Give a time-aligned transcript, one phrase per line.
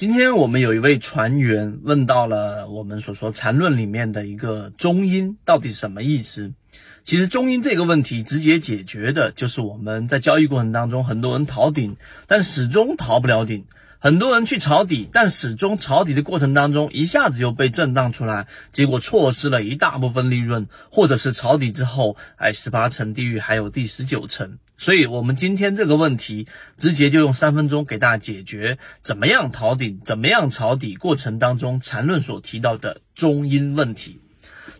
[0.00, 6.54] 今天我们有一位船员问到了我们所说禅论里面的一个中阴到底什么意思？
[7.04, 13.64] 其实中阴这个问题直接解决的就是我们在交易过程当中，很多人逃顶，但始终逃不了顶；
[13.98, 24.56] 很多人去抄底，但始终抄底的过程当中，一下子又被震荡出来，结果错失了一大部分利润，或者是抄底之后，哎，十八层地狱还有第十九层。
[24.80, 26.46] 所以，我们今天这个问题，
[26.78, 34.20] 直接就用三分钟给大家解决，怎么样逃顶，怎么样抄底过程当中缠论所提到的中阴问题。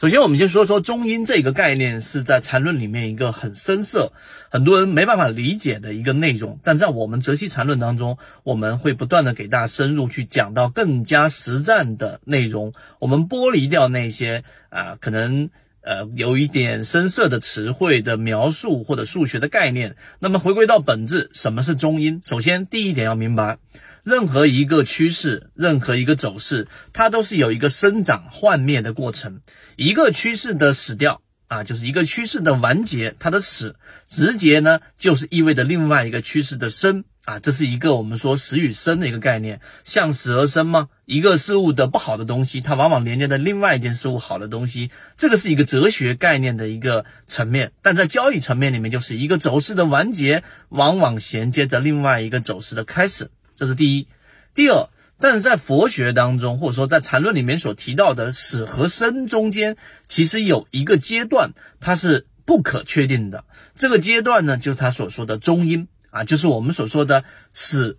[0.00, 4.12] 首先，我们先说说中阴这个概念是在缠论里面一个很深涩，
[4.50, 6.60] 很多人没办法理解的一个内容。
[6.62, 15.50] 但在我们泽西缠论当中，我们会不断的给大家深入去讲到更加实战的内容，我们剥离掉那些啊可能。
[15.88, 19.96] 呃，有一点深色的词汇的描述或者数学的概念。
[20.18, 22.20] 那么回归到本质，什么是中阴？
[22.22, 23.56] 首先，第一点要明白，
[24.04, 29.40] 任何一个趋势，任何一个走势，它都是有一个生长幻灭的过程。
[29.76, 37.04] 一个趋势的死掉啊，就是一个趋势的完结，它的死，直接呢，就是意味着另外一个趋势的生。
[37.28, 40.88] 啊，这是一个我们说死与生的一个概念，向死而生吗？
[41.04, 47.72] 一个事物的不好的东西，它往往连接着另外一件事物好的东西，这个是一个哲学概念的一个层面。
[47.82, 54.08] 但在交易层面里面，就是一个走势的完结，往往衔接着另外一个走势的开始，这是第一。
[54.54, 54.88] 第二，
[55.20, 59.76] 但是在佛学当中，或者说在禅论里面所提到的死和生中间，
[60.08, 63.44] 其实有一个阶段，它是不可确定的。
[63.74, 65.88] 这个阶段呢，就是他所说的中阴。
[66.10, 67.98] 啊，就是我们所说的，是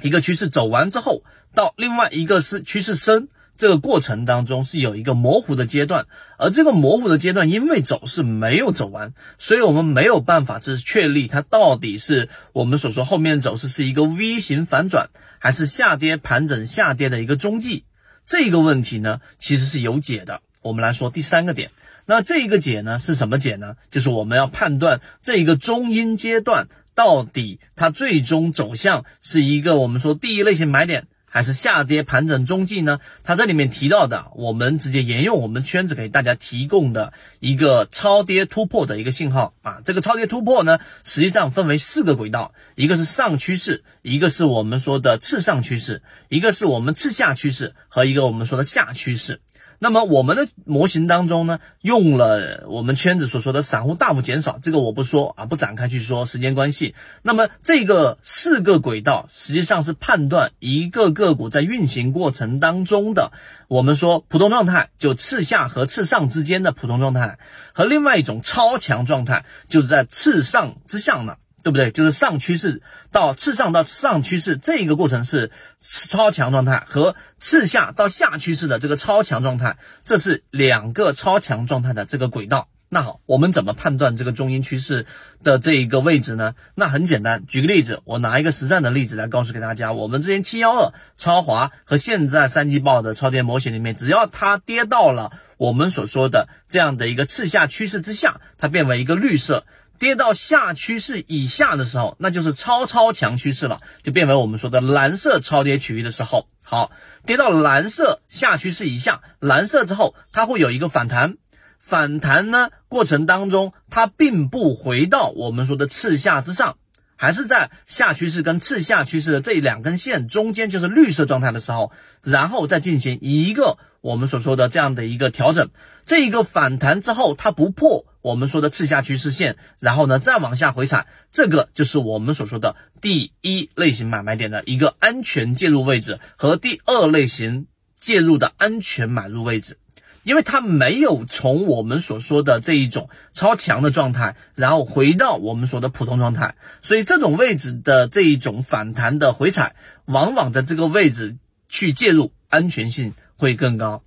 [0.00, 1.22] 一个趋势走完之后，
[1.54, 6.06] 到另外一个是趋势升这个过程当中是有一个模糊的阶段，
[6.38, 17.84] 而这个模糊的阶段，因为走势没有走完，所以我们没有办法就是确立它到底是我们所说后面走势是一个 V 型反转，还是下跌盘整下跌的一个中继。
[18.24, 20.40] 这个问题呢，其实是有解的。
[20.62, 21.70] 我们来说第三个点，
[22.06, 23.76] 那这一个解呢是什么解呢？
[23.90, 26.68] 就是我们要判断这一个中阴阶段。
[26.94, 33.00] 到底它最终走向是一个我们说第一类型买点，还是下跌盘整中继呢？
[33.24, 39.80] 它这里面提到的，我们直接沿用我们圈子给大家提供的一个超跌突破的一个信号啊。
[39.84, 49.40] 这个超跌突破呢，实际上分为四个轨道，一个是上趋势，一个是我们说的次上趋势，一个是我们次下趋势，和一个我们说的下趋势。
[49.82, 56.94] 那么我们的模型当中呢，用了我们圈子所说的散户大幅减少，这个我不说啊，不展开去说，时间关系。
[57.22, 63.32] 那么这个四个轨道实际上是判断一个个股在运行过程当中的，
[63.66, 67.40] 我们说普通状态，就次下和次上之间的普通状态，
[67.72, 71.38] 和另外一种超强状态，就是在次上之下呢。
[71.62, 71.90] 对不对？
[71.90, 75.50] 就是上趋势到次上到上趋势这一个过程是
[75.80, 82.68] 超强状态，和次下到下趋势的这个超强状态，这是两个超强状态的这个轨道。
[82.94, 85.06] 那好，我们怎么判断这个中阴趋势
[85.42, 86.54] 的这一个位置呢？
[86.74, 89.94] 那很简单，举个例子，我拿一个实战的例子来告诉给大家。
[89.94, 99.64] 我们之前七幺二超华和现在三季报的超跌模型里面，只要它跌到了我们所说的这样的一个次下趋势之下，它变为一个绿色。
[100.02, 106.48] 跌到下趋势以下的时候，那就是超超强趋势了，就变为我们说的蓝色超跌区域的时候。
[106.64, 106.90] 好，
[107.24, 111.36] 跌到蓝色下趋势以下，蓝色之后，它会有一个反弹。
[111.78, 116.78] 反弹呢过程当中，它并不回到我们说的次下之上，
[117.14, 121.92] 还是在下趋势跟次下趋势的这两根线中间，就是绿色状态的时候，
[122.24, 125.70] 然后再进行一个我们所说的这样的一个调整。
[126.04, 128.04] 这一个反弹之后，它不破。
[128.22, 137.66] 我们说的次下趋势线，然后呢再往下回踩，这个就是我们所说的第一类型买卖点的一个安全介入位置和第二类型
[138.00, 139.76] 介入的安全买入位置，
[140.22, 149.74] 因为它没有从我们所说的这一种超强的状态，然后回到我们说的普通状态，所以这种位置的这一种反弹的回踩，
[150.04, 151.36] 往往在这个位置
[151.68, 154.04] 去介入，安全性会更高。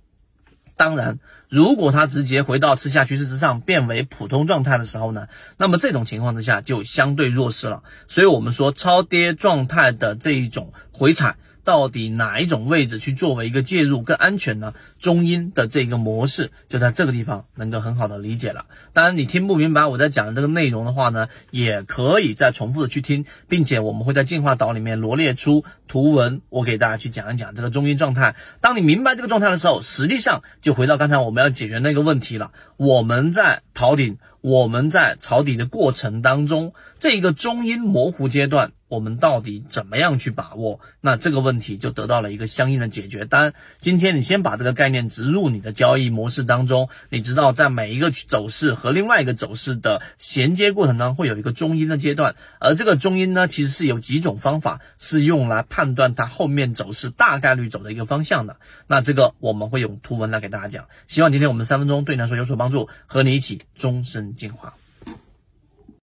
[0.76, 1.18] 当然。
[1.48, 7.84] 如果它直接回到次下趋势之上，变为普通状态的时候呢，那么这种情况之下就相对弱势了。
[8.08, 11.36] 所以我们说超跌状态的这一种回踩。
[11.66, 14.72] 到底哪一种位置去作为一个介入更安全呢？
[15.00, 18.66] 中阴的这个模式就在这个地方能够很好的理解了。
[18.92, 28.36] 当然，你听不明白我在讲的这个内容的话呢，也可以再重复的去听，并且我们会在进化岛里面罗列出图文，我给大家去讲一讲这个中阴状态。
[28.60, 32.52] 当你明白这个状态的时候，实际上就回到刚才我们要解决那个问题了。
[32.76, 38.70] 我们在逃顶，我们在抄底的过程当中，这一个中阴模糊阶段。
[38.88, 40.80] 我们到底怎么样去把握？
[41.00, 43.24] 那这个问题就得到了一个相应的解决。
[43.24, 58.56] 当然，今天你先把这个概念植入你的交易模式当中，你知道在每一个走势和另外一个走势的衔接过程当中，会有一个中阴的阶段，而这个中阴呢，其实是有几种方法是用来判断它后面走势大概率走的一个方向的。
[58.86, 60.86] 那这个我们会用图文来给大家讲。
[61.08, 64.74] 希望今天我们三分钟对你来说有所帮助，和你一起终身进化。